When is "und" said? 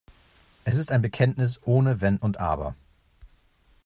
2.17-2.39